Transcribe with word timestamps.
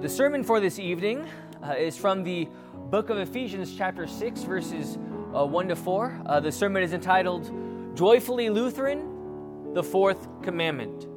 The 0.00 0.08
sermon 0.08 0.44
for 0.44 0.60
this 0.60 0.78
evening 0.78 1.26
uh, 1.60 1.72
is 1.72 1.98
from 1.98 2.22
the 2.22 2.48
book 2.72 3.10
of 3.10 3.18
Ephesians, 3.18 3.74
chapter 3.76 4.06
6, 4.06 4.42
verses 4.44 4.96
uh, 5.34 5.44
1 5.44 5.68
to 5.68 5.74
4. 5.74 6.22
Uh, 6.24 6.38
the 6.38 6.52
sermon 6.52 6.84
is 6.84 6.92
entitled 6.92 7.50
Joyfully 7.96 8.48
Lutheran, 8.48 9.74
the 9.74 9.82
Fourth 9.82 10.28
Commandment. 10.42 11.08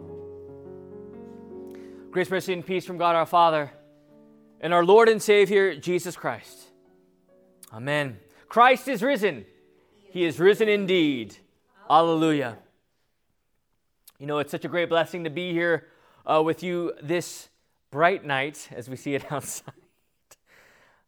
Grace, 2.10 2.32
mercy, 2.32 2.54
and 2.54 2.66
peace 2.66 2.84
from 2.84 2.98
God 2.98 3.16
our 3.16 3.28
Father 3.28 3.72
and 4.60 4.74
our 4.74 4.84
Lord 4.84 5.10
and 5.10 5.22
Savior, 5.22 5.76
Jesus 5.76 6.16
Christ. 6.16 6.58
Amen. 7.72 8.18
Christ 8.50 8.88
is 8.88 9.04
risen. 9.04 9.46
He 10.10 10.26
is 10.26 10.40
risen 10.40 10.68
indeed. 10.68 11.38
Alleluia. 11.88 12.58
You 14.18 14.26
know, 14.26 14.40
it's 14.40 14.50
such 14.50 14.66
a 14.66 14.70
great 14.70 14.90
blessing 14.90 15.26
to 15.26 15.30
be 15.30 15.52
here 15.52 15.86
uh, 16.26 16.42
with 16.44 16.64
you 16.64 16.94
this 17.04 17.50
bright 17.92 18.26
night 18.26 18.70
as 18.72 18.90
we 18.90 18.96
see 18.96 19.14
it 19.14 19.32
outside. 19.32 19.74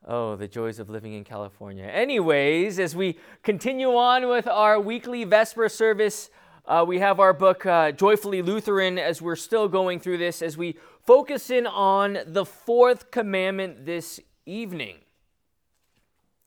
Oh, 0.05 0.35
the 0.35 0.49
joys 0.49 0.79
of 0.79 0.89
living 0.89 1.13
in 1.13 1.23
California. 1.23 1.85
Anyways, 1.85 2.77
as 2.77 2.93
we 2.93 3.17
continue 3.41 3.95
on 3.95 4.27
with 4.27 4.47
our 4.47 4.77
weekly 4.77 5.23
Vesper 5.23 5.69
service, 5.69 6.29
uh, 6.65 6.83
we 6.85 6.99
have 6.99 7.21
our 7.21 7.31
book, 7.31 7.65
uh, 7.65 7.93
Joyfully 7.93 8.41
Lutheran, 8.41 8.97
as 8.97 9.21
we're 9.21 9.37
still 9.37 9.69
going 9.69 10.01
through 10.01 10.17
this, 10.17 10.41
as 10.41 10.57
we 10.57 10.77
focus 10.99 11.49
in 11.49 11.65
on 11.65 12.19
the 12.25 12.43
fourth 12.43 13.11
commandment 13.11 13.85
this 13.85 14.19
evening. 14.45 14.97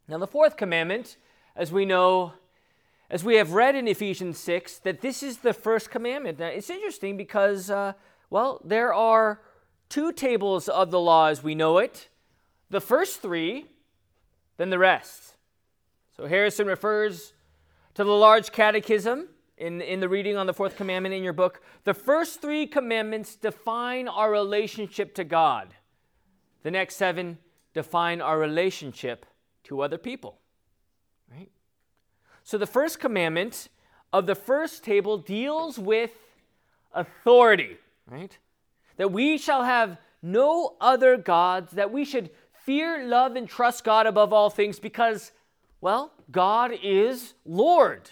Now, 0.07 0.19
the 0.19 0.27
fourth 0.27 0.59
commandment, 0.59 1.17
as 1.57 1.73
we 1.73 1.87
know, 1.87 2.35
as 3.09 3.25
we 3.25 3.37
have 3.37 3.53
read 3.53 3.75
in 3.75 3.89
Ephesians 3.89 4.39
6, 4.39 4.81
that 4.81 5.01
this 5.01 5.23
is 5.23 5.39
the 5.39 5.55
first 5.55 5.91
commandment. 5.91 6.39
Now, 6.39 6.49
it's 6.49 6.69
interesting 6.69 7.17
because, 7.17 7.71
uh, 7.71 7.95
well, 8.29 8.61
there 8.65 8.93
are 8.93 9.41
two 9.89 10.13
tables 10.13 10.69
of 10.69 10.91
the 10.91 11.01
law 11.01 11.27
as 11.27 11.43
we 11.43 11.55
know 11.55 11.79
it 11.79 12.09
the 12.71 12.81
first 12.81 13.23
three, 13.23 13.67
then 14.57 14.71
the 14.71 14.79
rest. 14.79 15.37
So 16.17 16.27
Harrison 16.27 16.67
refers 16.67 17.33
to 17.95 18.05
the 18.05 18.11
large 18.11 18.53
catechism 18.53 19.29
in, 19.57 19.81
in 19.81 20.01
the 20.01 20.09
reading 20.09 20.37
on 20.37 20.47
the 20.47 20.55
fourth 20.55 20.77
commandment 20.77 21.15
in 21.15 21.23
your 21.23 21.33
book. 21.33 21.63
The 21.85 21.95
first 21.95 22.41
three 22.41 22.67
commandments 22.67 23.37
define 23.37 24.09
our 24.09 24.31
relationship 24.31 25.15
to 25.15 25.25
God, 25.25 25.75
the 26.63 26.71
next 26.71 26.97
seven 26.97 27.39
define 27.73 28.21
our 28.21 28.39
relationship 28.39 29.27
to 29.65 29.83
other 29.83 29.99
people. 29.99 30.39
Right? 31.31 31.51
So 32.43 32.59
the 32.59 32.67
first 32.67 32.99
commandment 32.99 33.69
of 34.13 34.27
the 34.27 34.35
first 34.35 34.83
table 34.83 35.19
deals 35.19 35.79
with 35.79 36.13
authority, 36.95 37.77
right? 38.11 38.37
That 38.97 39.13
we 39.13 39.39
shall 39.39 39.65
have 39.65 39.99
no 40.23 40.77
other 40.81 41.17
gods, 41.17 41.73
that 41.73 41.93
we 41.93 42.05
should 42.05 42.31
fear, 42.65 43.07
love, 43.07 43.37
and 43.37 43.49
trust 43.49 43.85
God 43.85 44.07
above 44.07 44.33
all 44.33 44.51
things 44.51 44.79
because, 44.79 45.33
well, 45.81 46.13
God 46.31 46.73
is 46.83 47.35
Lord. 47.45 48.11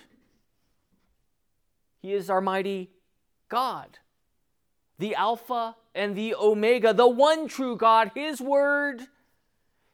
He 2.01 2.13
is 2.13 2.31
our 2.31 2.41
mighty 2.41 2.91
God, 3.49 3.99
the 4.99 5.15
Alpha 5.15 5.75
and 5.95 6.15
the 6.15 6.35
Omega, 6.35 6.93
the 6.93 7.09
one 7.09 7.49
true 7.49 7.77
God, 7.77 8.11
His 8.15 8.41
word, 8.41 9.03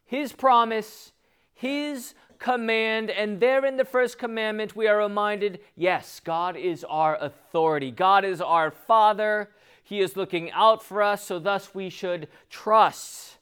His 0.05 0.33
promise, 0.33 1.13
His 1.55 2.15
command. 2.39 3.11
And 3.11 3.39
there 3.39 3.65
in 3.65 3.77
the 3.77 3.85
first 3.85 4.19
commandment, 4.19 4.75
we 4.75 4.89
are 4.89 4.97
reminded 4.99 5.61
yes, 5.77 6.21
God 6.21 6.57
is 6.57 6.85
our 6.85 7.17
authority, 7.17 7.91
God 7.91 8.25
is 8.25 8.41
our 8.41 8.71
Father. 8.71 9.51
He 9.91 9.99
is 9.99 10.17
looking 10.17 10.53
out 10.53 10.85
for 10.85 11.03
us, 11.03 11.25
so 11.27 11.41
thus 11.41 11.75
we 11.75 11.91
should 11.91 12.29
trust 12.49 13.39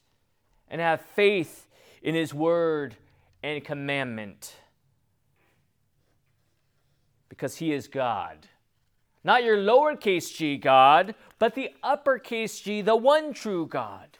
and 0.70 0.80
have 0.80 1.02
faith 1.02 1.66
in 2.02 2.14
His 2.14 2.32
word 2.32 2.96
and 3.42 3.62
commandment. 3.62 4.54
Because 7.28 7.56
He 7.58 7.74
is 7.74 7.86
God. 7.86 8.48
Not 9.22 9.44
your 9.44 9.58
lowercase 9.58 10.34
g 10.34 10.56
God, 10.56 11.14
but 11.38 11.54
the 11.54 11.68
uppercase 11.82 12.58
G, 12.60 12.80
the 12.80 12.96
one 12.96 13.34
true 13.34 13.66
God. 13.66 14.16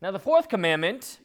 Now, 0.00 0.12
the 0.12 0.18
fourth 0.18 0.48
commandment, 0.48 1.18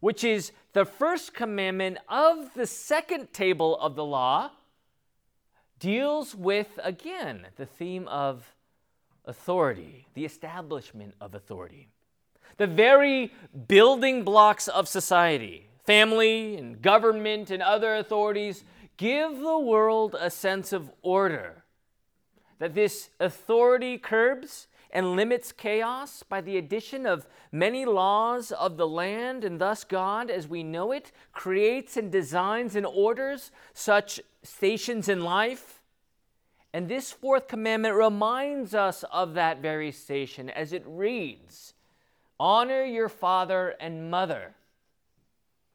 which 0.00 0.24
is 0.24 0.52
the 0.72 0.86
first 0.86 1.34
commandment 1.34 1.98
of 2.08 2.54
the 2.54 2.66
second 2.66 3.34
table 3.34 3.76
of 3.78 3.94
the 3.94 4.06
law, 4.06 4.52
deals 5.78 6.34
with, 6.34 6.68
again, 6.82 7.48
the 7.56 7.66
theme 7.66 8.08
of 8.08 8.54
authority, 9.26 10.06
the 10.14 10.24
establishment 10.24 11.14
of 11.20 11.34
authority. 11.34 11.88
The 12.56 12.66
very 12.66 13.32
building 13.68 14.22
blocks 14.22 14.68
of 14.68 14.88
society, 14.88 15.68
family 15.84 16.56
and 16.56 16.80
government 16.80 17.50
and 17.50 17.62
other 17.62 17.96
authorities, 17.96 18.64
give 18.96 19.38
the 19.38 19.58
world 19.58 20.16
a 20.18 20.30
sense 20.30 20.72
of 20.72 20.90
order. 21.02 21.64
That 22.58 22.74
this 22.74 23.10
authority 23.20 23.98
curbs 23.98 24.68
and 24.90 25.14
limits 25.14 25.52
chaos 25.52 26.22
by 26.22 26.40
the 26.40 26.56
addition 26.56 27.04
of 27.04 27.26
many 27.52 27.84
laws 27.84 28.50
of 28.52 28.78
the 28.78 28.88
land, 28.88 29.44
and 29.44 29.60
thus 29.60 29.84
God, 29.84 30.30
as 30.30 30.48
we 30.48 30.62
know 30.62 30.92
it, 30.92 31.12
creates 31.32 31.96
and 31.96 32.10
designs 32.10 32.74
and 32.74 32.86
orders 32.86 33.50
such 33.74 34.20
stations 34.42 35.08
in 35.08 35.22
life 35.22 35.75
and 36.72 36.88
this 36.88 37.12
fourth 37.12 37.48
commandment 37.48 37.94
reminds 37.94 38.74
us 38.74 39.04
of 39.12 39.34
that 39.34 39.62
very 39.62 39.92
station 39.92 40.50
as 40.50 40.72
it 40.72 40.82
reads 40.86 41.74
Honor 42.38 42.84
your 42.84 43.08
father 43.08 43.74
and 43.80 44.10
mother. 44.10 44.54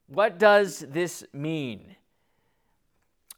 What 0.07 0.37
does 0.37 0.85
this 0.89 1.23
mean? 1.33 1.95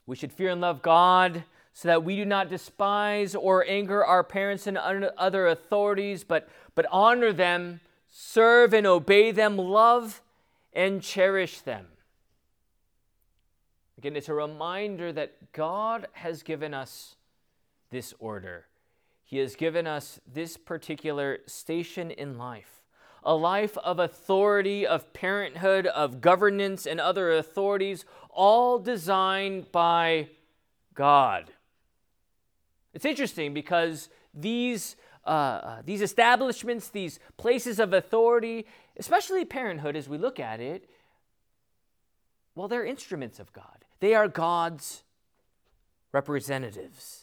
We 0.06 0.16
should 0.16 0.34
fear 0.34 0.50
and 0.50 0.60
love 0.60 0.82
God 0.82 1.44
so 1.74 1.88
that 1.88 2.04
we 2.04 2.16
do 2.16 2.26
not 2.26 2.50
despise 2.50 3.34
or 3.34 3.66
anger 3.68 4.04
our 4.04 4.24
parents 4.24 4.68
and 4.68 4.78
other 4.78 5.48
authorities, 5.48 6.24
but, 6.24 6.50
but 6.76 6.86
honor 6.92 7.32
them, 7.32 7.80
serve 8.10 8.74
and 8.74 8.86
obey 8.86 9.32
them, 9.32 9.58
love 9.58 10.22
and 10.74 11.02
cherish 11.02 11.62
them. 11.62 11.88
Again, 13.98 14.16
it's 14.16 14.30
a 14.30 14.34
reminder 14.34 15.14
that 15.14 15.54
God 15.54 16.08
has 16.12 16.44
given 16.44 16.74
us 16.74 17.16
this 17.94 18.14
order. 18.20 18.66
He 19.24 19.38
has 19.38 19.56
given 19.56 19.88
us 19.88 20.20
this 20.28 20.58
particular 20.58 21.40
station 21.46 22.12
in 22.12 22.38
life 22.38 22.82
a 23.26 23.34
life 23.34 23.78
of 23.78 24.00
authority, 24.00 24.86
of 24.86 25.14
parenthood, 25.14 25.88
of 25.88 26.20
governance, 26.20 26.86
and 26.86 27.00
other 27.00 27.32
authorities, 27.32 28.04
all 28.30 28.80
designed 28.80 29.72
by 29.72 30.28
God. 30.94 31.50
It's 32.94 33.06
interesting 33.06 33.54
because 33.54 34.10
these, 34.34 34.98
uh, 35.26 35.30
uh, 35.30 35.82
these 35.86 36.02
establishments, 36.02 36.90
these 36.90 37.18
places 37.38 37.80
of 37.80 37.94
authority, 37.94 38.66
especially 38.98 39.46
parenthood 39.46 39.96
as 39.96 40.10
we 40.10 40.18
look 40.18 40.38
at 40.38 40.60
it, 40.60 40.90
well, 42.56 42.68
they're 42.68 42.86
instruments 42.86 43.40
of 43.40 43.54
God. 43.54 43.86
They 44.02 44.14
are 44.14 44.28
God's 44.28 45.04
representatives. 46.12 47.23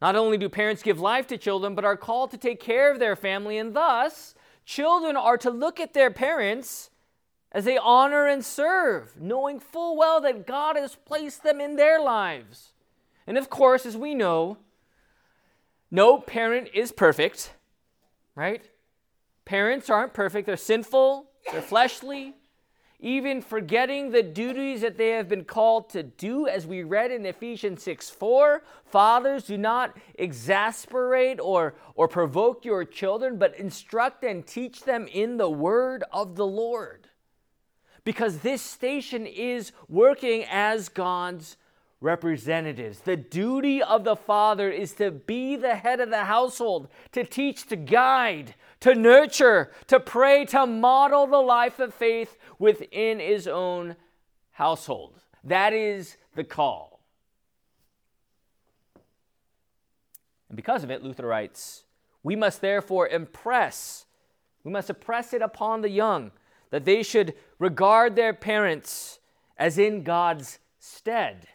Not 0.00 0.16
only 0.16 0.36
do 0.36 0.48
parents 0.48 0.82
give 0.82 1.00
life 1.00 1.26
to 1.28 1.38
children, 1.38 1.74
but 1.74 1.84
are 1.84 1.96
called 1.96 2.30
to 2.32 2.36
take 2.36 2.60
care 2.60 2.90
of 2.90 2.98
their 2.98 3.16
family, 3.16 3.58
and 3.58 3.74
thus, 3.74 4.34
children 4.64 5.16
are 5.16 5.38
to 5.38 5.50
look 5.50 5.80
at 5.80 5.94
their 5.94 6.10
parents 6.10 6.90
as 7.52 7.64
they 7.64 7.78
honor 7.78 8.26
and 8.26 8.44
serve, 8.44 9.14
knowing 9.20 9.60
full 9.60 9.96
well 9.96 10.20
that 10.20 10.46
God 10.46 10.76
has 10.76 10.96
placed 10.96 11.42
them 11.44 11.60
in 11.60 11.76
their 11.76 12.00
lives. 12.00 12.72
And 13.26 13.38
of 13.38 13.48
course, 13.48 13.86
as 13.86 13.96
we 13.96 14.14
know, 14.14 14.58
no 15.90 16.18
parent 16.18 16.68
is 16.74 16.90
perfect, 16.90 17.54
right? 18.34 18.68
Parents 19.44 19.88
aren't 19.88 20.12
perfect, 20.12 20.46
they're 20.46 20.56
sinful, 20.56 21.30
they're 21.52 21.62
fleshly, 21.62 22.34
even 23.04 23.42
forgetting 23.42 24.10
the 24.10 24.22
duties 24.22 24.80
that 24.80 24.96
they 24.96 25.10
have 25.10 25.28
been 25.28 25.44
called 25.44 25.90
to 25.90 26.02
do, 26.02 26.48
as 26.48 26.66
we 26.66 26.82
read 26.82 27.10
in 27.10 27.26
Ephesians 27.26 27.82
6 27.82 28.08
4. 28.08 28.62
Fathers, 28.86 29.44
do 29.44 29.58
not 29.58 29.94
exasperate 30.14 31.38
or, 31.38 31.74
or 31.96 32.08
provoke 32.08 32.64
your 32.64 32.82
children, 32.82 33.38
but 33.38 33.54
instruct 33.58 34.24
and 34.24 34.46
teach 34.46 34.84
them 34.84 35.06
in 35.12 35.36
the 35.36 35.50
word 35.50 36.02
of 36.12 36.36
the 36.36 36.46
Lord. 36.46 37.08
Because 38.04 38.38
this 38.38 38.62
station 38.62 39.26
is 39.26 39.72
working 39.86 40.46
as 40.50 40.88
God's 40.88 41.58
representatives. 42.04 43.00
The 43.00 43.16
duty 43.16 43.82
of 43.82 44.04
the 44.04 44.16
father 44.16 44.70
is 44.70 44.92
to 44.94 45.10
be 45.10 45.56
the 45.56 45.74
head 45.74 46.00
of 46.00 46.10
the 46.10 46.24
household, 46.24 46.88
to 47.12 47.24
teach, 47.24 47.66
to 47.68 47.76
guide, 47.76 48.54
to 48.80 48.94
nurture, 48.94 49.72
to 49.86 49.98
pray, 49.98 50.44
to 50.44 50.66
model 50.66 51.26
the 51.26 51.38
life 51.38 51.80
of 51.80 51.94
faith 51.94 52.36
within 52.64 53.20
his 53.20 53.46
own 53.46 53.94
household. 54.52 55.20
That 55.44 55.74
is 55.74 56.16
the 56.34 56.42
call. 56.42 57.00
And 60.48 60.56
because 60.56 60.82
of 60.82 60.90
it, 60.90 61.04
Luther 61.04 61.26
writes, 61.26 61.84
We 62.22 62.34
must 62.34 62.62
therefore 62.62 63.06
impress, 63.06 64.06
we 64.64 64.72
must 64.72 64.88
impress 64.88 65.34
it 65.34 65.42
upon 65.42 65.82
the 65.82 65.90
young 65.90 66.32
that 66.70 66.86
they 66.86 67.02
should 67.02 67.34
regard 67.58 68.16
their 68.16 68.32
parents 68.32 69.18
as 69.58 69.76
in 69.76 70.02
God's 70.02 70.58
stead. 70.78 71.46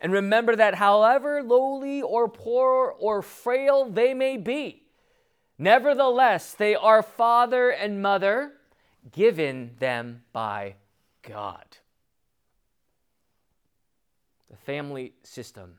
And 0.00 0.12
remember 0.12 0.56
that 0.56 0.74
however 0.74 1.42
lowly 1.42 2.02
or 2.02 2.28
poor 2.28 2.94
or 2.98 3.22
frail 3.22 3.88
they 3.88 4.12
may 4.12 4.36
be, 4.36 4.82
nevertheless 5.56 6.52
they 6.52 6.74
are 6.74 7.02
father 7.02 7.70
and 7.70 8.02
mother 8.02 8.57
given 9.12 9.72
them 9.78 10.22
by 10.32 10.74
God. 11.22 11.78
The 14.50 14.56
family 14.56 15.12
system 15.22 15.78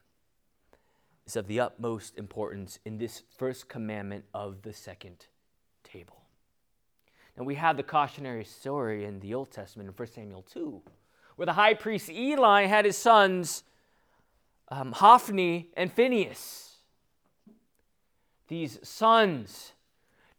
is 1.25 1.35
of 1.35 1.47
the 1.47 1.59
utmost 1.59 2.17
importance 2.17 2.79
in 2.85 2.97
this 2.97 3.23
first 3.37 3.67
commandment 3.67 4.25
of 4.33 4.61
the 4.61 4.73
second 4.73 5.25
table. 5.83 6.21
Now 7.37 7.43
we 7.43 7.55
have 7.55 7.77
the 7.77 7.83
cautionary 7.83 8.45
story 8.45 9.05
in 9.05 9.19
the 9.19 9.33
Old 9.33 9.51
Testament 9.51 9.89
in 9.89 9.95
1 9.95 10.07
Samuel 10.09 10.43
2, 10.43 10.81
where 11.35 11.45
the 11.45 11.53
high 11.53 11.73
priest 11.73 12.09
Eli 12.09 12.65
had 12.65 12.85
his 12.85 12.97
sons 12.97 13.63
um, 14.69 14.91
Hophni 14.91 15.69
and 15.75 15.91
Phinehas. 15.91 16.75
These 18.47 18.79
sons 18.83 19.73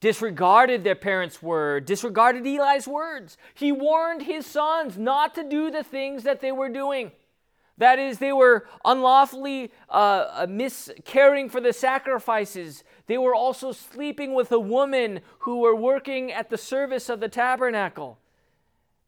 disregarded 0.01 0.83
their 0.83 0.95
parents' 0.95 1.43
word, 1.43 1.85
disregarded 1.85 2.47
Eli's 2.47 2.89
words. 2.89 3.37
He 3.55 3.71
warned 3.71 4.23
his 4.23 4.47
sons 4.47 4.99
not 4.99 5.35
to 5.35 5.45
do 5.45 5.71
the 5.71 5.85
things 5.85 6.23
that 6.25 6.41
they 6.41 6.53
were 6.53 6.71
doing. 6.71 7.13
That 7.77 7.99
is, 7.99 8.19
they 8.19 8.33
were 8.33 8.67
unlawfully 8.85 9.73
uh, 9.89 9.93
uh, 9.93 10.47
miscaring 10.49 11.49
for 11.49 11.63
the 11.63 11.73
sacrifices. 11.73 12.85
They 13.07 13.17
were 13.17 13.35
also 13.35 13.73
sleeping 13.73 14.35
with 14.35 14.53
a 14.53 14.59
woman 14.59 15.21
who 15.41 15.61
were 15.61 15.75
working 15.75 16.31
at 16.31 16.51
the 16.51 16.59
service 16.59 17.09
of 17.09 17.21
the 17.21 17.29
tabernacle. 17.29 18.19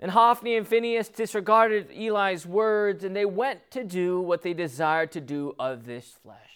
And 0.00 0.10
Hophni 0.10 0.56
and 0.56 0.66
Phinehas 0.66 1.10
disregarded 1.10 1.90
Eli's 1.90 2.46
words, 2.46 3.04
and 3.04 3.14
they 3.14 3.26
went 3.26 3.70
to 3.72 3.84
do 3.84 4.20
what 4.20 4.42
they 4.42 4.54
desired 4.54 5.12
to 5.12 5.20
do 5.20 5.54
of 5.58 5.84
this 5.84 6.16
flesh. 6.22 6.51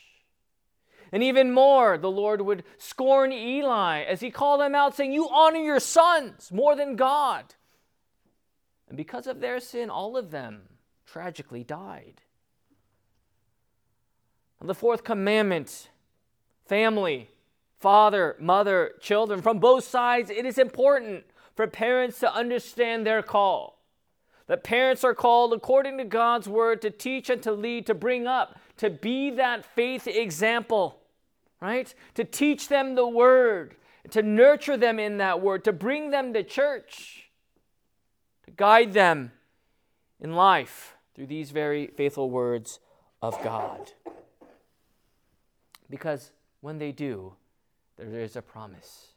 And 1.12 1.22
even 1.22 1.52
more, 1.52 1.98
the 1.98 2.10
Lord 2.10 2.40
would 2.40 2.64
scorn 2.78 3.32
Eli 3.32 4.02
as 4.02 4.20
he 4.20 4.30
called 4.30 4.60
them 4.60 4.74
out, 4.74 4.96
saying, 4.96 5.12
You 5.12 5.28
honor 5.28 5.60
your 5.60 5.80
sons 5.80 6.50
more 6.52 6.74
than 6.74 6.96
God. 6.96 7.54
And 8.88 8.96
because 8.96 9.26
of 9.26 9.40
their 9.40 9.60
sin, 9.60 9.90
all 9.90 10.16
of 10.16 10.30
them 10.30 10.62
tragically 11.06 11.64
died. 11.64 12.22
And 14.60 14.68
the 14.68 14.74
fourth 14.74 15.04
commandment 15.04 15.90
family, 16.66 17.30
father, 17.78 18.36
mother, 18.40 18.94
children, 19.00 19.42
from 19.42 19.58
both 19.58 19.84
sides, 19.84 20.30
it 20.30 20.44
is 20.44 20.58
important 20.58 21.24
for 21.54 21.66
parents 21.66 22.18
to 22.20 22.34
understand 22.34 23.06
their 23.06 23.22
call. 23.22 23.82
That 24.46 24.62
parents 24.62 25.02
are 25.02 25.14
called, 25.14 25.52
according 25.52 25.98
to 25.98 26.04
God's 26.04 26.48
word, 26.48 26.80
to 26.82 26.90
teach 26.90 27.30
and 27.30 27.42
to 27.42 27.52
lead, 27.52 27.86
to 27.86 27.94
bring 27.94 28.26
up, 28.26 28.58
to 28.78 28.90
be 28.90 29.30
that 29.30 29.64
faith 29.64 30.06
example, 30.06 31.00
right? 31.60 31.92
To 32.14 32.24
teach 32.24 32.68
them 32.68 32.94
the 32.94 33.06
word, 33.06 33.76
to 34.10 34.22
nurture 34.22 34.76
them 34.76 34.98
in 34.98 35.18
that 35.18 35.40
word, 35.40 35.64
to 35.64 35.72
bring 35.72 36.10
them 36.10 36.32
to 36.34 36.42
church, 36.42 37.30
to 38.44 38.50
guide 38.50 38.92
them 38.92 39.32
in 40.20 40.34
life 40.34 40.96
through 41.14 41.26
these 41.26 41.50
very 41.50 41.86
faithful 41.86 42.30
words 42.30 42.80
of 43.22 43.42
God. 43.42 43.92
Because 45.88 46.32
when 46.60 46.78
they 46.78 46.92
do, 46.92 47.34
there 47.96 48.20
is 48.20 48.36
a 48.36 48.42
promise 48.42 49.08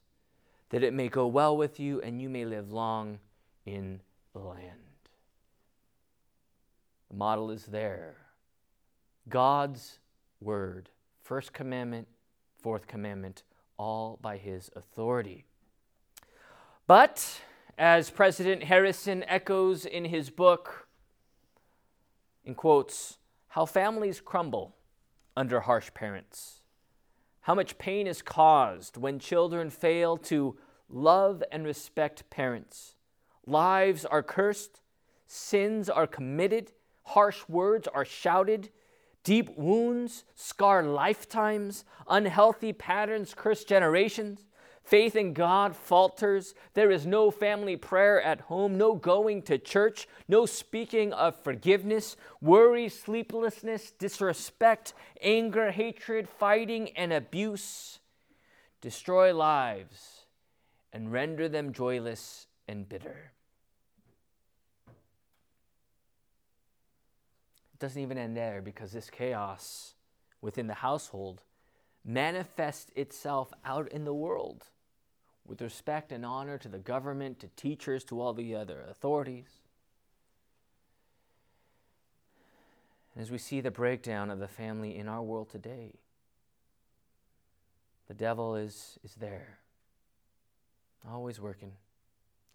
that 0.70 0.84
it 0.84 0.94
may 0.94 1.10
go 1.10 1.28
well 1.28 1.58
with 1.58 1.80
you 1.80 2.00
and 2.02 2.22
you 2.22 2.30
may 2.30 2.46
live 2.46 2.72
long 2.72 3.20
in 3.66 4.00
the 4.34 4.40
land. 4.40 4.64
The 7.10 7.18
model 7.18 7.50
is 7.50 7.66
there. 7.66 8.16
God's 9.30 10.00
word, 10.42 10.90
first 11.22 11.54
commandment, 11.54 12.08
fourth 12.62 12.88
commandment, 12.88 13.44
all 13.78 14.20
by 14.22 14.38
his 14.38 14.70
authority. 14.76 15.46
But, 16.88 17.42
as 17.78 18.10
President 18.10 18.64
Harrison 18.64 19.24
echoes 19.28 19.86
in 19.86 20.06
his 20.06 20.30
book, 20.30 20.88
in 22.44 22.56
quotes, 22.56 23.18
how 23.50 23.66
families 23.66 24.20
crumble 24.20 24.76
under 25.38 25.62
harsh 25.62 25.94
parents 25.94 26.60
how 27.50 27.56
much 27.56 27.80
pain 27.80 28.06
is 28.06 28.22
caused 28.22 28.96
when 28.96 29.18
children 29.18 29.72
fail 29.72 30.18
to 30.18 30.56
love 30.88 31.44
and 31.52 31.66
respect 31.66 32.30
parents. 32.30 32.94
Lives 33.48 34.06
are 34.06 34.22
cursed, 34.22 34.82
sins 35.26 35.90
are 35.90 36.06
committed, 36.06 36.72
harsh 37.06 37.40
words 37.48 37.88
are 37.88 38.06
shouted, 38.06 38.70
deep 39.30 39.56
wounds 39.56 40.24
scar 40.34 40.82
lifetimes, 40.82 41.86
unhealthy 42.08 42.74
patterns 42.74 43.36
curse 43.36 43.64
generations. 43.64 44.48
Faith 44.82 45.16
in 45.16 45.34
God 45.34 45.76
falters. 45.76 46.56
There 46.74 46.90
is 46.90 47.06
no 47.06 47.30
family 47.30 47.76
prayer 47.76 48.20
at 48.20 48.42
home, 48.42 48.76
no 48.76 48.96
going 48.96 49.44
to 49.44 49.60
church, 49.60 50.08
no 50.28 50.48
speaking 50.48 51.14
of 51.14 51.36
forgiveness. 51.44 52.18
Worry, 52.42 52.90
sleeplessness, 52.90 53.92
disrespect, 53.92 54.96
anger, 55.22 55.70
hatred, 55.70 56.28
fighting, 56.28 56.90
and 56.98 57.14
abuse 57.14 58.00
destroy 58.82 59.32
lives 59.32 60.26
and 60.92 61.12
render 61.12 61.48
them 61.48 61.72
joyless 61.72 62.48
and 62.68 62.90
bitter. 62.90 63.34
Doesn't 67.80 68.02
even 68.02 68.18
end 68.18 68.36
there 68.36 68.62
because 68.62 68.92
this 68.92 69.10
chaos 69.10 69.94
within 70.42 70.68
the 70.68 70.76
household 70.76 71.44
manifests 72.06 72.92
itself 72.96 73.52
out 73.66 73.88
in 73.92 74.06
the 74.06 74.14
world 74.14 74.66
with 75.46 75.62
respect 75.62 76.12
and 76.12 76.26
honor 76.26 76.58
to 76.58 76.68
the 76.68 76.78
government, 76.78 77.40
to 77.40 77.48
teachers, 77.56 78.04
to 78.04 78.22
all 78.22 78.34
the 78.34 78.56
other 78.56 78.84
authorities. 78.90 79.62
as 83.20 83.30
we 83.30 83.38
see 83.38 83.60
the 83.60 83.70
breakdown 83.70 84.32
of 84.32 84.40
the 84.40 84.48
family 84.48 84.96
in 84.96 85.10
our 85.10 85.22
world 85.22 85.50
today, 85.50 85.94
the 88.08 88.14
devil 88.14 88.56
is, 88.56 88.98
is 89.04 89.16
there, 89.16 89.60
always 91.08 91.40
working, 91.40 91.74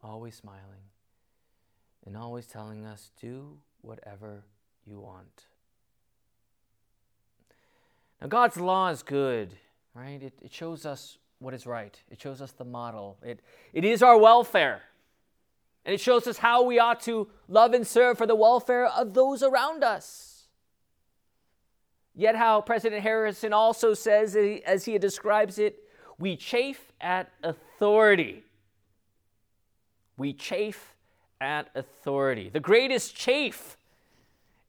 always 0.02 0.34
smiling, 0.34 0.88
and 2.06 2.16
always 2.16 2.46
telling 2.46 2.86
us, 2.86 3.10
do 3.20 3.58
whatever 3.82 4.44
you 4.86 5.00
want. 5.00 5.46
Now, 8.20 8.28
God's 8.28 8.56
law 8.56 8.88
is 8.88 9.02
good, 9.02 9.54
right? 9.94 10.22
It, 10.22 10.32
it 10.42 10.52
shows 10.52 10.86
us 10.86 11.18
what 11.38 11.54
is 11.54 11.66
right. 11.66 12.00
It 12.10 12.20
shows 12.20 12.40
us 12.40 12.52
the 12.52 12.64
model. 12.64 13.18
It, 13.22 13.40
it 13.72 13.84
is 13.84 14.02
our 14.02 14.18
welfare. 14.18 14.82
And 15.84 15.94
it 15.94 16.00
shows 16.00 16.26
us 16.26 16.38
how 16.38 16.62
we 16.62 16.78
ought 16.78 17.00
to 17.00 17.28
love 17.48 17.74
and 17.74 17.86
serve 17.86 18.16
for 18.16 18.26
the 18.26 18.34
welfare 18.34 18.86
of 18.86 19.12
those 19.12 19.42
around 19.42 19.84
us. 19.84 20.46
Yet, 22.14 22.36
how 22.36 22.60
President 22.60 23.02
Harrison 23.02 23.52
also 23.52 23.92
says, 23.92 24.36
as 24.64 24.84
he 24.84 24.96
describes 24.98 25.58
it, 25.58 25.80
we 26.18 26.36
chafe 26.36 26.92
at 27.00 27.30
authority. 27.42 28.44
We 30.16 30.32
chafe 30.32 30.94
at 31.40 31.68
authority. 31.74 32.48
The 32.48 32.60
greatest 32.60 33.16
chafe 33.16 33.76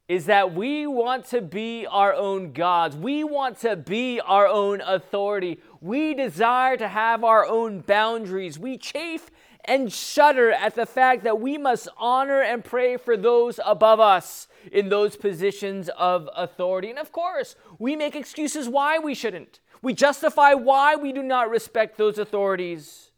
is 0.07 0.27
that 0.27 0.53
we 0.53 0.85
want 0.85 1.25
to 1.25 1.41
be 1.41 1.87
our 1.87 2.13
own 2.13 2.53
gods. 2.53 2.95
We 2.95 3.23
want 3.23 3.59
to 3.61 3.75
be 3.75 4.19
our 4.19 4.47
own 4.47 4.81
authority. 4.81 5.59
We 5.81 6.13
desire 6.13 6.77
to 6.77 6.87
have 6.87 7.23
our 7.23 7.45
own 7.45 7.79
boundaries. 7.79 8.59
We 8.59 8.77
chafe 8.77 9.31
and 9.67 9.91
shudder 9.91 10.51
at 10.51 10.75
the 10.75 10.85
fact 10.85 11.23
that 11.23 11.41
we 11.41 11.57
must 11.57 11.87
honor 11.97 12.41
and 12.41 12.63
pray 12.63 12.97
for 12.97 13.17
those 13.17 13.59
above 13.65 13.99
us 13.99 14.47
in 14.71 14.89
those 14.89 15.15
positions 15.15 15.89
of 15.97 16.29
authority. 16.35 16.91
And 16.91 16.99
of 16.99 17.11
course, 17.11 17.55
we 17.79 17.95
make 17.95 18.15
excuses 18.15 18.69
why 18.69 18.99
we 18.99 19.15
shouldn't. 19.15 19.59
We 19.81 19.93
justify 19.93 20.53
why 20.53 20.95
we 20.95 21.13
do 21.13 21.23
not 21.23 21.49
respect 21.49 21.97
those 21.97 22.19
authorities. 22.19 23.09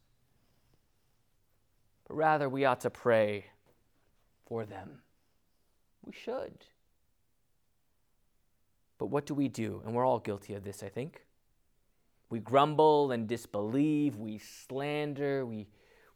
But 2.08 2.15
rather, 2.15 2.48
we 2.48 2.63
ought 2.63 2.82
to 2.82 2.89
pray 2.89 3.48
for 4.46 4.65
them. 4.65 5.00
We 6.06 6.13
should. 6.13 6.53
But 8.97 9.07
what 9.07 9.25
do 9.25 9.33
we 9.33 9.47
do? 9.47 9.81
And 9.85 9.93
we're 9.93 10.05
all 10.05 10.19
guilty 10.19 10.53
of 10.53 10.63
this, 10.63 10.83
I 10.83 10.89
think. 10.89 11.23
We 12.29 12.39
grumble 12.39 13.11
and 13.11 13.27
disbelieve, 13.27 14.17
we 14.17 14.37
slander, 14.39 15.45
we, 15.45 15.67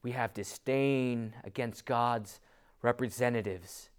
we 0.03 0.11
have 0.11 0.33
disdain 0.33 1.33
against 1.43 1.85
God's 1.85 2.39
representatives. 2.81 3.89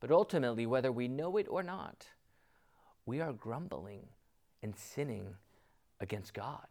But 0.00 0.10
ultimately, 0.10 0.66
whether 0.66 0.92
we 0.92 1.08
know 1.08 1.36
it 1.36 1.46
or 1.48 1.62
not, 1.62 2.06
we 3.06 3.20
are 3.20 3.32
grumbling 3.32 4.08
and 4.62 4.76
sinning 4.76 5.36
against 6.00 6.34
God. 6.34 6.66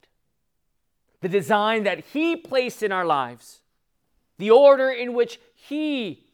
the 1.21 1.29
design 1.29 1.83
that 1.83 2.05
He 2.13 2.35
placed 2.35 2.83
in 2.83 2.91
our 2.91 3.05
lives, 3.05 3.61
the 4.37 4.51
order 4.51 4.89
in 4.89 5.13
which 5.13 5.39
He 5.55 6.25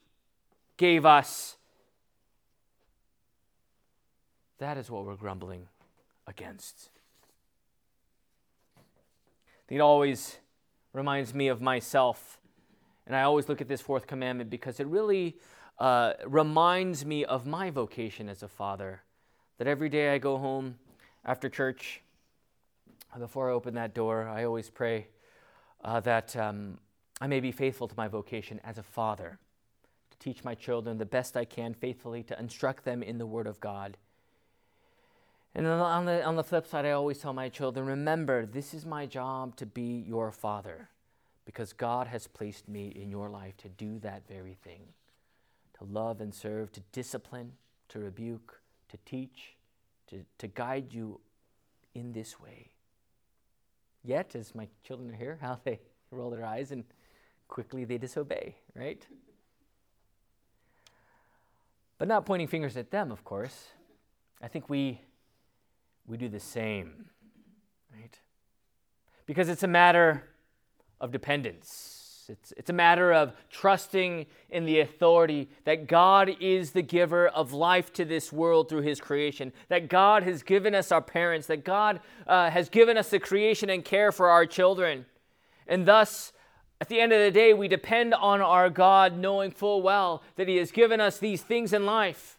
gave 0.77 1.05
us. 1.05 1.55
That 4.63 4.77
is 4.77 4.89
what 4.89 5.03
we're 5.03 5.17
grumbling 5.17 5.67
against. 6.25 6.87
It 9.69 9.81
always 9.81 10.37
reminds 10.93 11.33
me 11.33 11.49
of 11.49 11.61
myself. 11.61 12.39
And 13.05 13.13
I 13.13 13.23
always 13.23 13.49
look 13.49 13.59
at 13.59 13.67
this 13.67 13.81
fourth 13.81 14.07
commandment 14.07 14.49
because 14.49 14.79
it 14.79 14.87
really 14.87 15.35
uh, 15.79 16.13
reminds 16.25 17.05
me 17.05 17.25
of 17.25 17.45
my 17.45 17.71
vocation 17.71 18.29
as 18.29 18.41
a 18.41 18.47
father. 18.47 19.01
That 19.57 19.67
every 19.67 19.89
day 19.89 20.15
I 20.15 20.17
go 20.17 20.37
home 20.37 20.75
after 21.25 21.49
church, 21.49 22.01
before 23.19 23.49
I 23.49 23.53
open 23.53 23.73
that 23.73 23.93
door, 23.93 24.29
I 24.29 24.45
always 24.45 24.69
pray 24.69 25.07
uh, 25.83 25.99
that 25.99 26.37
um, 26.37 26.77
I 27.19 27.27
may 27.27 27.41
be 27.41 27.51
faithful 27.51 27.89
to 27.89 27.95
my 27.97 28.07
vocation 28.07 28.61
as 28.63 28.77
a 28.77 28.83
father, 28.83 29.39
to 30.11 30.17
teach 30.19 30.45
my 30.45 30.55
children 30.55 30.99
the 30.99 31.05
best 31.05 31.35
I 31.35 31.43
can 31.43 31.73
faithfully, 31.73 32.23
to 32.23 32.39
instruct 32.39 32.85
them 32.85 33.03
in 33.03 33.17
the 33.17 33.25
Word 33.25 33.45
of 33.45 33.59
God. 33.59 33.97
And 35.55 35.67
on 35.67 36.05
the, 36.05 36.23
on 36.23 36.35
the 36.35 36.43
flip 36.43 36.65
side, 36.65 36.85
I 36.85 36.91
always 36.91 37.19
tell 37.19 37.33
my 37.33 37.47
children 37.47 37.85
remember, 37.85 38.45
this 38.45 38.73
is 38.73 38.85
my 38.85 39.05
job 39.05 39.55
to 39.57 39.65
be 39.65 40.03
your 40.07 40.31
father 40.31 40.89
because 41.45 41.73
God 41.73 42.07
has 42.07 42.25
placed 42.27 42.67
me 42.67 42.87
in 42.87 43.11
your 43.11 43.29
life 43.29 43.55
to 43.57 43.69
do 43.69 43.99
that 43.99 44.27
very 44.27 44.57
thing 44.63 44.81
to 45.77 45.83
love 45.85 46.21
and 46.21 46.33
serve, 46.33 46.71
to 46.71 46.81
discipline, 46.91 47.51
to 47.89 47.99
rebuke, 47.99 48.61
to 48.89 48.97
teach, 49.05 49.55
to, 50.07 50.23
to 50.37 50.47
guide 50.47 50.93
you 50.93 51.19
in 51.95 52.13
this 52.13 52.39
way. 52.39 52.69
Yet, 54.03 54.35
as 54.35 54.53
my 54.53 54.67
children 54.83 55.09
are 55.09 55.15
here, 55.15 55.39
how 55.41 55.59
they 55.63 55.79
roll 56.11 56.29
their 56.29 56.45
eyes 56.45 56.71
and 56.71 56.83
quickly 57.47 57.85
they 57.85 57.97
disobey, 57.97 58.55
right? 58.75 59.05
But 61.97 62.07
not 62.07 62.25
pointing 62.25 62.47
fingers 62.47 62.77
at 62.77 62.91
them, 62.91 63.11
of 63.11 63.23
course. 63.23 63.69
I 64.41 64.47
think 64.47 64.69
we 64.69 64.99
we 66.07 66.17
do 66.17 66.29
the 66.29 66.39
same, 66.39 67.05
right? 67.93 68.19
Because 69.25 69.49
it's 69.49 69.63
a 69.63 69.67
matter 69.67 70.23
of 70.99 71.11
dependence. 71.11 72.25
It's, 72.29 72.53
it's 72.55 72.69
a 72.69 72.73
matter 72.73 73.11
of 73.13 73.33
trusting 73.49 74.25
in 74.49 74.65
the 74.65 74.79
authority 74.79 75.49
that 75.65 75.87
God 75.87 76.31
is 76.39 76.71
the 76.71 76.81
giver 76.81 77.27
of 77.27 77.51
life 77.51 77.91
to 77.93 78.05
this 78.05 78.31
world 78.31 78.69
through 78.69 78.81
His 78.81 79.01
creation, 79.01 79.51
that 79.67 79.89
God 79.89 80.23
has 80.23 80.43
given 80.43 80.73
us 80.73 80.91
our 80.91 81.01
parents, 81.01 81.47
that 81.47 81.65
God 81.65 81.99
uh, 82.25 82.49
has 82.49 82.69
given 82.69 82.97
us 82.97 83.09
the 83.09 83.19
creation 83.19 83.69
and 83.69 83.83
care 83.83 84.11
for 84.11 84.29
our 84.29 84.45
children. 84.45 85.05
And 85.67 85.85
thus, 85.85 86.31
at 86.79 86.89
the 86.89 86.99
end 86.99 87.13
of 87.13 87.19
the 87.19 87.31
day, 87.31 87.53
we 87.53 87.67
depend 87.67 88.13
on 88.13 88.41
our 88.41 88.69
God, 88.69 89.17
knowing 89.17 89.51
full 89.51 89.81
well 89.81 90.23
that 90.35 90.47
He 90.47 90.57
has 90.57 90.71
given 90.71 91.01
us 91.01 91.17
these 91.17 91.41
things 91.41 91.73
in 91.73 91.85
life 91.85 92.37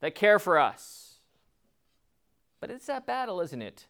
that 0.00 0.14
care 0.14 0.38
for 0.38 0.58
us. 0.58 1.05
But 2.60 2.70
it's 2.70 2.86
that 2.86 3.06
battle, 3.06 3.40
isn't 3.40 3.62
it? 3.62 3.86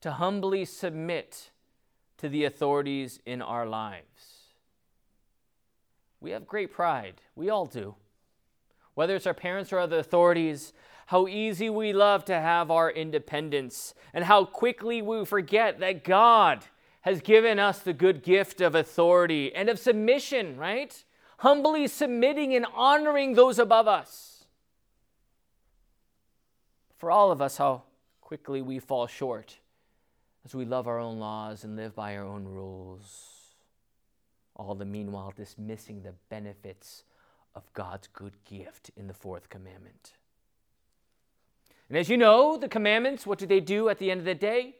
To 0.00 0.12
humbly 0.12 0.64
submit 0.64 1.50
to 2.18 2.28
the 2.28 2.44
authorities 2.44 3.20
in 3.24 3.40
our 3.42 3.66
lives. 3.66 4.52
We 6.20 6.30
have 6.32 6.46
great 6.46 6.72
pride. 6.72 7.20
We 7.34 7.50
all 7.50 7.66
do. 7.66 7.96
Whether 8.94 9.16
it's 9.16 9.26
our 9.26 9.34
parents 9.34 9.72
or 9.72 9.78
other 9.78 9.98
authorities, 9.98 10.72
how 11.06 11.26
easy 11.26 11.68
we 11.68 11.92
love 11.92 12.24
to 12.26 12.34
have 12.34 12.70
our 12.70 12.90
independence, 12.90 13.94
and 14.14 14.24
how 14.24 14.44
quickly 14.44 15.02
we 15.02 15.24
forget 15.24 15.80
that 15.80 16.04
God 16.04 16.64
has 17.02 17.20
given 17.20 17.58
us 17.58 17.80
the 17.80 17.92
good 17.92 18.22
gift 18.22 18.60
of 18.60 18.74
authority 18.74 19.52
and 19.54 19.68
of 19.68 19.78
submission, 19.78 20.56
right? 20.56 21.04
Humbly 21.38 21.88
submitting 21.88 22.54
and 22.54 22.66
honoring 22.72 23.34
those 23.34 23.58
above 23.58 23.88
us 23.88 24.31
for 27.02 27.10
all 27.10 27.32
of 27.32 27.42
us 27.42 27.56
how 27.56 27.82
quickly 28.20 28.62
we 28.62 28.78
fall 28.78 29.08
short 29.08 29.58
as 30.44 30.54
we 30.54 30.64
love 30.64 30.86
our 30.86 31.00
own 31.00 31.18
laws 31.18 31.64
and 31.64 31.74
live 31.74 31.96
by 31.96 32.16
our 32.16 32.24
own 32.24 32.44
rules, 32.44 33.56
all 34.54 34.76
the 34.76 34.84
meanwhile 34.84 35.32
dismissing 35.36 36.04
the 36.04 36.14
benefits 36.28 37.02
of 37.56 37.64
God's 37.72 38.06
good 38.06 38.34
gift 38.44 38.92
in 38.96 39.08
the 39.08 39.14
fourth 39.14 39.48
commandment. 39.48 40.12
And 41.88 41.98
as 41.98 42.08
you 42.08 42.16
know, 42.16 42.56
the 42.56 42.68
commandments, 42.68 43.26
what 43.26 43.40
do 43.40 43.46
they 43.46 43.58
do 43.58 43.88
at 43.88 43.98
the 43.98 44.12
end 44.12 44.20
of 44.20 44.24
the 44.24 44.36
day? 44.36 44.76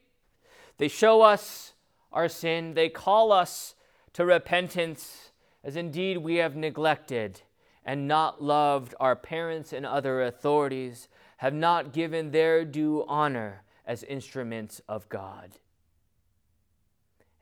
They 0.78 0.86
show 0.86 1.22
us 1.22 1.72
our 2.12 2.28
sin, 2.28 2.74
they 2.74 2.88
call 2.88 3.32
us 3.32 3.74
to 4.12 4.24
repentance, 4.24 5.32
as 5.64 5.74
indeed 5.74 6.18
we 6.18 6.36
have 6.36 6.54
neglected 6.54 7.40
and 7.84 8.06
not 8.06 8.40
loved 8.40 8.94
our 9.00 9.16
parents 9.16 9.72
and 9.72 9.84
other 9.84 10.22
authorities 10.22 11.08
have 11.42 11.52
not 11.52 11.92
given 11.92 12.30
their 12.30 12.64
due 12.64 13.04
honor 13.08 13.64
as 13.84 14.04
instruments 14.04 14.80
of 14.88 15.08
God. 15.08 15.50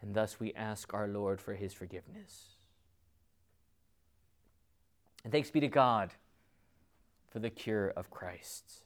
And 0.00 0.14
thus 0.14 0.40
we 0.40 0.54
ask 0.54 0.94
our 0.94 1.06
Lord 1.06 1.38
for 1.38 1.52
his 1.52 1.74
forgiveness. 1.74 2.56
And 5.22 5.30
thanks 5.30 5.50
be 5.50 5.60
to 5.60 5.68
God 5.68 6.14
for 7.28 7.40
the 7.40 7.50
cure 7.50 7.88
of 7.90 8.10
Christ. 8.10 8.84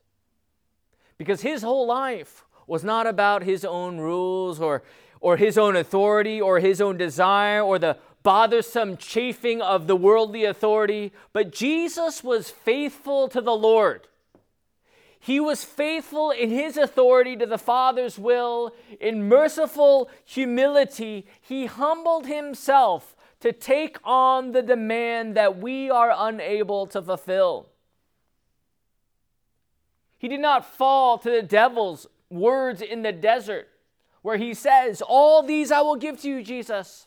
Because 1.17 1.43
his 1.43 1.63
whole 1.63 1.87
life 1.87 2.45
was 2.67 2.83
not 2.83 3.07
about 3.07 3.45
his 3.45 3.65
own 3.65 3.99
rules 3.99 4.61
or, 4.61 4.83
or 5.21 5.37
his 5.37 5.57
own 5.57 5.77
authority 5.77 6.41
or 6.41 6.59
his 6.59 6.81
own 6.81 6.97
desire 6.97 7.63
or 7.63 7.79
the 7.79 7.99
bothersome 8.25 8.97
chafing 8.97 9.63
of 9.63 9.87
the 9.87 9.95
worldly 9.95 10.45
authority, 10.45 11.13
but 11.33 11.53
Jesus 11.53 12.25
was 12.25 12.51
faithful 12.51 13.29
to 13.29 13.41
the 13.41 13.55
Lord. 13.55 14.09
He 15.25 15.41
was 15.41 15.65
faithful 15.65 16.33
in 16.33 16.51
his 16.51 16.77
authority 16.77 17.35
to 17.37 17.47
the 17.47 17.57
Father's 17.57 18.19
will. 18.19 18.75
In 19.01 19.27
merciful 19.27 20.11
humility, 20.23 21.27
he 21.41 21.65
humbled 21.65 22.27
himself 22.27 23.17
to 23.41 23.51
take 23.51 23.97
on 24.05 24.53
the 24.53 24.61
demand 24.61 25.35
that 25.35 25.57
we 25.57 25.89
are 25.89 26.13
unable 26.15 26.87
to 26.89 27.01
fulfill. 27.01 27.71
He 30.19 30.29
did 30.29 30.41
not 30.41 30.67
fall 30.67 31.17
to 31.17 31.31
the 31.31 31.41
devil's 31.41 32.07
words 32.29 32.83
in 32.83 33.01
the 33.01 33.13
desert, 33.13 33.71
where 34.21 34.37
he 34.37 34.53
says, 34.53 35.01
All 35.01 35.43
these 35.43 35.73
I 35.73 35.81
will 35.81 35.97
give 35.97 36.21
to 36.21 36.29
you, 36.29 36.43
Jesus. 36.43 37.07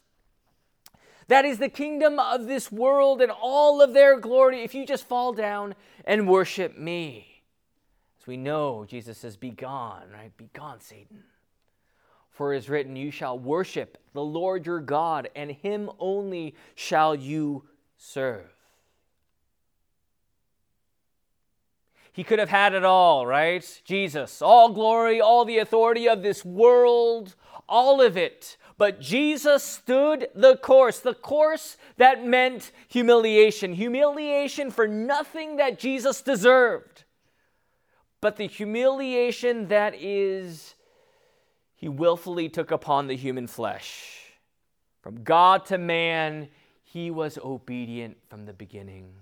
That 1.28 1.46
is 1.46 1.60
the 1.60 1.70
kingdom 1.70 2.20
of 2.20 2.48
this 2.48 2.72
world 2.72 3.22
and 3.22 3.32
all 3.32 3.80
of 3.80 3.94
their 3.94 4.20
glory 4.20 4.64
if 4.64 4.74
you 4.74 4.88
just 4.88 5.08
fall 5.08 5.34
down 5.34 5.76
and 6.04 6.28
worship 6.28 6.80
me 6.80 7.37
we 8.28 8.38
know, 8.38 8.86
Jesus 8.88 9.18
says, 9.18 9.38
Be 9.38 9.52
gone, 9.52 10.04
right? 10.14 10.36
Be 10.38 10.50
gone, 10.54 10.82
Satan. 10.82 11.24
For 12.30 12.54
it 12.54 12.58
is 12.58 12.70
written, 12.70 12.96
You 12.96 13.10
shall 13.10 13.40
worship 13.40 13.98
the 14.14 14.24
Lord 14.24 14.66
your 14.66 14.80
God, 14.80 15.30
and 15.36 15.52
him 15.52 15.90
only 16.00 16.56
shall 16.76 17.16
you 17.16 17.64
serve. 17.98 18.46
He 22.12 22.24
could 22.24 22.40
have 22.40 22.50
had 22.50 22.74
it 22.74 22.84
all, 22.84 23.26
right? 23.26 23.82
Jesus, 23.86 24.42
all 24.42 24.70
glory, 24.70 25.22
all 25.22 25.46
the 25.46 25.60
authority 25.60 26.10
of 26.10 26.24
this 26.24 26.44
world, 26.44 27.36
all 27.70 28.02
of 28.02 28.18
it. 28.18 28.58
But 28.78 29.00
Jesus 29.00 29.64
stood 29.64 30.28
the 30.36 30.58
course, 30.58 31.00
the 31.00 31.14
course 31.14 31.78
that 31.98 32.26
meant 32.26 32.72
humiliation, 32.88 33.74
humiliation 33.74 34.72
for 34.72 34.88
nothing 34.88 35.58
that 35.58 35.80
Jesus 35.80 36.22
deserved 36.22 37.04
but 38.22 38.38
the 38.38 38.48
humiliation 38.48 39.68
that 39.68 39.94
is 39.96 40.76
he 41.76 41.88
willfully 41.88 42.50
took 42.50 42.72
upon 42.72 43.08
the 43.08 43.16
human 43.16 43.48
flesh. 43.48 44.34
From 45.02 45.24
God 45.24 45.66
to 45.68 45.78
man, 45.78 46.50
he 46.84 47.12
was 47.12 47.38
obedient 47.38 48.18
from 48.28 48.46
the 48.46 48.54
beginning, 48.54 49.14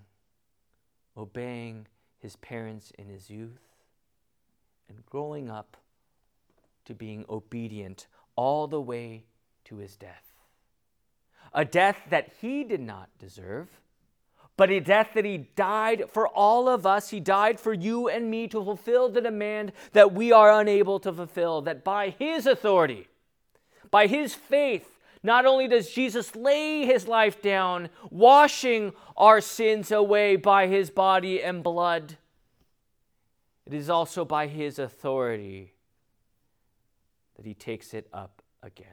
obeying 1.18 1.88
his 2.20 2.38
parents 2.38 2.92
in 2.98 3.10
his 3.10 3.30
youth 3.30 3.62
and 4.88 5.06
growing 5.06 5.50
up 5.50 5.78
to 6.86 6.94
being 6.94 7.26
obedient 7.30 8.08
all 8.36 8.68
the 8.68 8.82
way 8.82 9.26
to 9.66 9.78
his 9.78 9.98
death. 9.98 10.24
A 11.54 11.66
death 11.66 12.02
that 12.10 12.32
he 12.40 12.64
did 12.64 12.82
not 12.82 13.10
deserve 13.20 13.68
but 14.58 14.72
a 14.72 14.80
death 14.80 15.10
that 15.16 15.26
he 15.26 15.50
died 15.56 16.06
for 16.10 16.28
all 16.28 16.70
of 16.70 16.86
us. 16.86 17.10
He 17.10 17.20
died 17.20 17.60
for 17.60 17.74
you 17.74 18.08
and 18.08 18.32
me 18.32 18.48
to 18.48 18.64
fulfill 18.64 19.10
the 19.10 19.22
demand 19.22 19.74
that 19.92 20.14
we 20.14 20.32
are 20.32 20.60
unable 20.62 21.00
to 21.02 21.12
fulfill. 21.12 21.62
That 21.62 21.84
by 21.84 22.10
his 22.10 22.48
authority, 22.48 23.08
by 23.92 24.08
his 24.08 24.34
faith, 24.34 25.00
not 25.24 25.46
only 25.46 25.68
does 25.68 25.90
Jesus 25.90 26.36
lay 26.36 26.86
his 26.86 27.08
life 27.08 27.42
down, 27.42 27.90
washing 28.10 28.94
our 29.18 29.42
sins 29.42 29.92
away 29.92 30.36
by 30.36 30.68
his 30.68 30.90
body 30.90 31.44
and 31.44 31.64
blood, 31.64 32.18
it 33.66 33.74
is 33.74 33.90
also 33.90 34.24
by 34.24 34.48
his 34.48 34.78
authority 34.80 35.74
that 37.36 37.46
he 37.46 37.54
takes 37.54 37.94
it 37.94 38.08
up 38.14 38.42
again. 38.62 38.88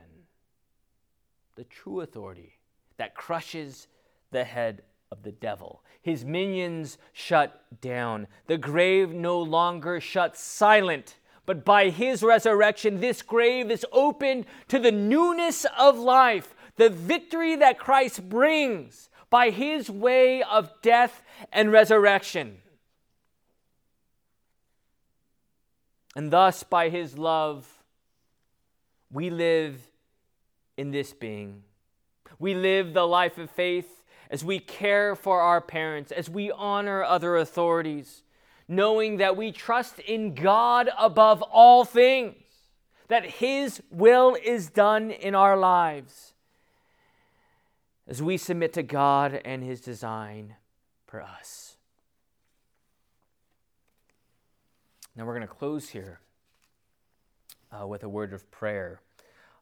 The 1.55 1.65
true 1.65 2.01
authority 2.01 2.55
that 2.97 3.15
crushes 3.15 3.87
the 4.31 4.45
head 4.45 4.83
of 5.13 5.23
the 5.23 5.31
devil. 5.31 5.85
His 6.01 6.25
minions 6.25 6.97
shut 7.13 7.63
down. 7.83 8.27
The 8.47 8.57
grave 8.57 9.11
no 9.13 9.39
longer 9.41 10.01
shuts 10.01 10.41
silent, 10.41 11.19
but 11.45 11.67
by 11.67 11.91
his 11.91 12.23
resurrection, 12.23 12.99
this 12.99 13.21
grave 13.21 13.71
is 13.71 13.85
opened 13.93 14.47
to 14.69 14.79
the 14.79 14.91
newness 14.91 15.67
of 15.79 15.99
life, 15.99 16.55
the 16.77 16.89
victory 16.89 17.57
that 17.57 17.79
Christ 17.79 18.27
brings 18.31 19.11
by 19.29 19.51
his 19.51 19.91
way 19.91 20.43
of 20.43 20.71
death 20.81 21.23
and 21.53 21.71
resurrection. 21.71 22.57
And 26.17 26.31
thus, 26.31 26.63
by 26.63 26.89
his 26.89 27.19
love, 27.19 27.67
we 29.11 29.29
live 29.29 29.79
in 30.79 30.91
this 30.91 31.13
being. 31.13 31.65
We 32.39 32.55
live 32.55 32.95
the 32.95 33.07
life 33.07 33.37
of 33.37 33.51
faith 33.51 34.02
as 34.33 34.43
we 34.43 34.59
care 34.59 35.15
for 35.15 35.43
our 35.43 35.61
parents, 35.61 36.11
as 36.11 36.31
we 36.31 36.51
honor 36.51 37.05
other 37.05 37.37
authorities, 37.37 38.23
knowing 38.67 39.19
that 39.19 39.37
we 39.37 39.53
trust 39.53 39.99
in 39.99 40.35
God 40.35 40.89
above 40.99 41.43
all 41.43 41.85
things, 41.85 42.37
that 43.09 43.27
His 43.27 43.83
will 43.91 44.35
is 44.43 44.71
done 44.71 45.11
in 45.11 45.35
our 45.35 45.55
lives, 45.55 46.33
as 48.09 48.23
we 48.23 48.39
submit 48.39 48.73
to 48.73 48.83
God 48.83 49.39
and 49.45 49.63
His 49.63 49.83
design 49.83 50.55
for 51.07 51.21
us. 51.21 51.77
Now 55.15 55.27
we're 55.27 55.37
going 55.37 55.47
to 55.47 55.55
close 55.55 55.91
here 55.91 56.21
uh, 57.71 57.87
with 57.87 58.03
a 58.03 58.09
word 58.09 58.33
of 58.33 58.51
prayer 58.51 59.03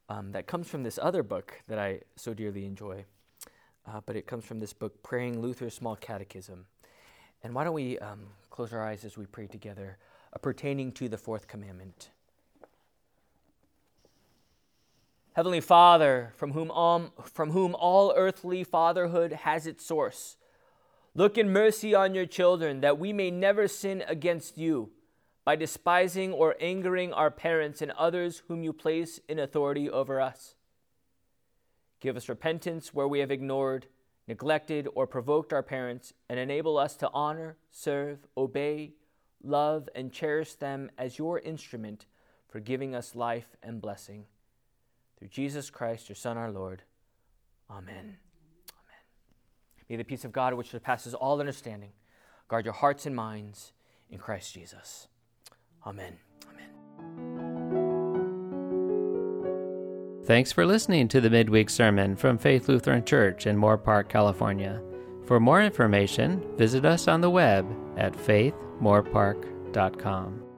um, 0.09 0.31
that 0.31 0.47
comes 0.47 0.69
from 0.69 0.85
this 0.85 0.97
other 1.03 1.25
book 1.25 1.61
that 1.67 1.81
I 1.81 2.03
so 2.15 2.35
dearly 2.35 2.65
enjoy. 2.65 3.05
Uh, 3.87 4.01
but 4.05 4.17
it 4.17 4.27
comes 4.27 4.45
from 4.45 4.61
this 4.61 4.73
book, 4.73 5.03
Praying 5.03 5.41
Luther's 5.41 5.75
Small 5.75 5.97
Catechism. 5.97 6.67
And 7.43 7.55
why 7.55 7.65
don't 7.65 7.75
we 7.75 7.99
um, 7.99 8.21
close 8.51 8.73
our 8.73 8.85
eyes 8.85 9.05
as 9.05 9.17
we 9.17 9.27
pray 9.27 9.47
together, 9.47 9.97
uh, 10.33 10.39
pertaining 10.39 10.93
to 10.93 11.09
the 11.09 11.17
fourth 11.17 11.49
commandment? 11.49 12.11
Heavenly 15.33 15.61
Father, 15.61 16.33
from 16.37 16.53
whom, 16.53 16.71
all, 16.71 17.13
from 17.25 17.53
whom 17.53 17.75
all 17.75 18.13
earthly 18.17 18.65
fatherhood 18.65 19.33
has 19.33 19.67
its 19.67 19.87
source, 19.87 20.37
look 21.15 21.39
in 21.39 21.53
mercy 21.53 21.95
on 21.95 22.15
your 22.15 22.27
children 22.27 22.81
that 22.81 22.99
we 22.99 23.13
may 23.13 23.31
never 23.31 23.69
sin 23.69 24.05
against 24.07 24.59
you 24.59 24.91
by 25.45 25.57
despising 25.57 26.33
or 26.33 26.57
angering 26.61 27.13
our 27.13 27.31
parents 27.31 27.81
and 27.81 27.93
others 27.93 28.43
whom 28.49 28.63
you 28.63 28.73
place 28.73 29.21
in 29.29 29.39
authority 29.39 29.89
over 29.89 30.21
us. 30.21 30.55
Give 32.01 32.17
us 32.17 32.29
repentance 32.29 32.95
where 32.95 33.09
we 33.09 33.21
have 33.21 33.31
ignored, 33.31 33.87
neglected, 34.27 34.89
or 34.95 35.07
provoked 35.07 35.53
our 35.53 35.63
parents, 35.63 36.13
and 36.29 36.39
enable 36.39 36.79
us 36.79 36.97
to 36.97 37.11
honor, 37.13 37.57
serve, 37.71 38.27
obey, 38.37 38.93
love, 39.43 39.89
and 39.95 40.13
cherish 40.13 40.55
them 40.55 40.91
as 40.99 41.19
your 41.19 41.39
instrument 41.39 42.07
for 42.49 42.61
giving 42.61 42.95
us 42.95 43.15
life 43.15 43.57
and 43.63 43.81
blessing. 43.81 44.25
Through 45.19 45.29
Jesus 45.29 45.71
Christ, 45.71 46.09
your 46.09 46.17
Son, 46.17 46.39
our 46.39 46.51
Lord. 46.51 46.83
Amen. 47.71 47.95
Amen. 47.95 48.17
May 49.89 49.97
the 49.97 50.05
peace 50.05 50.25
of 50.25 50.33
God, 50.33 50.55
which 50.55 50.71
surpasses 50.71 51.15
all 51.15 51.39
understanding, 51.39 51.93
guard 52.49 52.65
your 52.65 52.75
hearts 52.75 53.07
and 53.07 53.15
minds 53.15 53.73
in 54.11 54.19
Christ 54.19 54.55
Jesus. 54.55 55.09
Amen. 55.87 56.17
Amen. 56.49 57.30
Thanks 60.31 60.53
for 60.53 60.65
listening 60.65 61.09
to 61.09 61.21
the 61.21 61.29
midweek 61.29 61.69
sermon 61.69 62.15
from 62.15 62.39
Faith 62.39 62.69
Lutheran 62.69 63.05
Church 63.05 63.49
in 63.49 63.57
Moorpark, 63.57 64.09
California. 64.09 64.81
For 65.27 65.41
more 65.41 65.61
information, 65.61 66.41
visit 66.57 66.85
us 66.85 67.09
on 67.09 67.21
the 67.21 67.29
web 67.29 67.67
at 67.97 68.13
faithmoorpark.com. 68.13 70.50